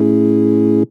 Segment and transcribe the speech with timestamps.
[0.00, 0.86] I'm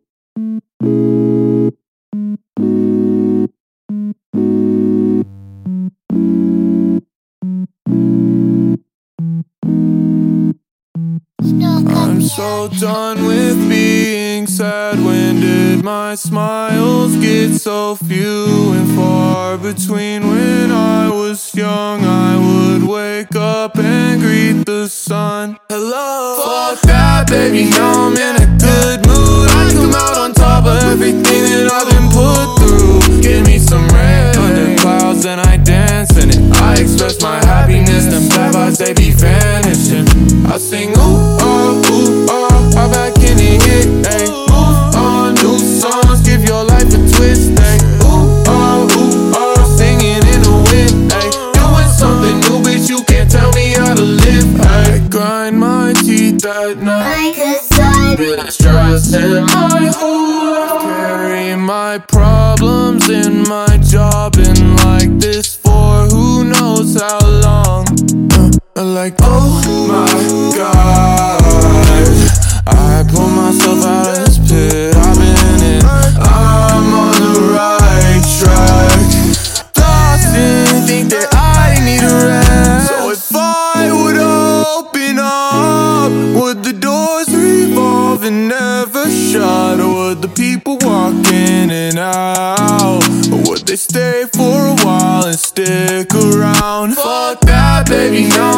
[12.22, 15.00] so done with being sad.
[15.00, 20.28] When did my smiles get so few and far between?
[20.28, 25.58] When I was young, I would wake up and greet the sun.
[25.70, 27.70] Hello, fuck that, baby.
[27.70, 27.97] Now
[40.50, 44.08] I sing ooh oh ooh uh, oh, how back can it hit?
[44.08, 47.52] Ay, move on, new songs, give your life a twist.
[47.60, 51.12] Ay, ooh oh ooh oh, singing in the wind.
[51.14, 54.62] Ay, doing something new, bitch, you can't tell me how to live.
[54.62, 57.36] Ay, grind my teeth at night.
[57.36, 58.16] Like a sun.
[58.16, 60.82] Been stressing my whole life.
[60.82, 63.27] Carry my problems in
[69.10, 71.42] like, oh my god.
[72.68, 74.96] I pull myself out of this pit.
[74.96, 75.82] I've been in.
[75.86, 79.00] I'm on the right track.
[79.78, 82.88] Lost and think that I need a rest.
[82.90, 89.80] So if I would open up, would the doors revolve and never shut?
[89.80, 93.08] Or would the people walk in and out?
[93.32, 96.96] Or would they stay for a while and stick around?
[96.96, 98.57] Fuck that, baby, now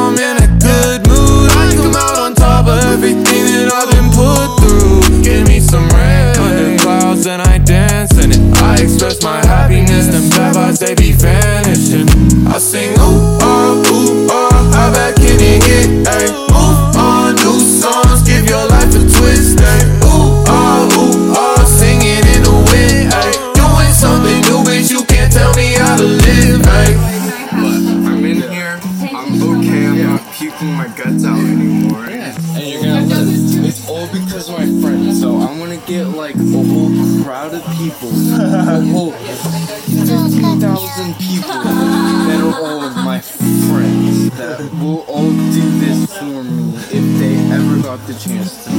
[11.80, 12.48] vanishing.
[12.48, 16.08] I sing ooh oh ooh oh, how bad can it get?
[16.08, 19.60] Ay, move on, new songs, give your life a twist.
[19.60, 23.14] Ay, ooh oh ooh oh, singing in the wind.
[23.14, 26.62] Ay, doing something new, bitch, you can't tell me how to live.
[26.66, 26.94] Ay.
[27.52, 28.80] But I'm in here.
[29.12, 29.88] I'm okay.
[29.88, 32.06] I'm not puking my guts out anymore.
[32.06, 33.66] And you're gonna live.
[33.66, 35.22] It's all because of my friends.
[35.22, 36.92] So I'm gonna get like a whole
[37.24, 39.12] crowd of people, a whole
[39.90, 41.39] fifteen thousand people
[44.40, 48.72] that will all do this for me if they ever got the chance to.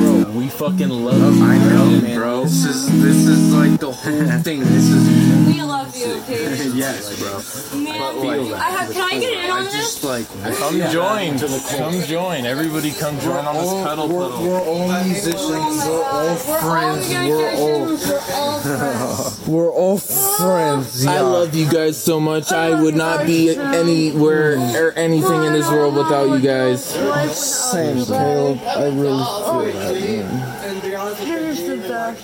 [0.00, 1.44] Bro, We fucking love you.
[1.44, 2.42] I know, man, bro.
[2.44, 4.60] This is this is like the whole thing.
[4.60, 5.04] This is
[5.74, 6.68] love you, okay?
[6.74, 7.80] yes, bro.
[7.82, 9.74] Man, I have, can I get in on I this?
[9.74, 10.26] just like
[10.58, 11.38] Come join.
[11.78, 12.46] Come join.
[12.46, 14.42] Everybody come join on this cuddle we're, puddle.
[14.46, 15.84] we're all oh musicians.
[15.84, 17.08] We're all friends.
[17.08, 19.48] We're all We're all friends.
[19.48, 20.24] we're all friends.
[21.06, 21.10] Oh.
[21.10, 21.20] I Yeah.
[21.22, 22.52] love you guys so much.
[22.52, 26.84] I would not be anywhere or anything in this world without you guys.
[27.34, 28.58] Same, Caleb.
[28.66, 29.94] I really feel that.
[29.94, 31.43] Man.
[32.04, 32.18] Alright,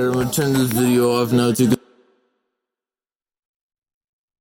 [0.00, 1.77] I'm gonna turn this video off now too.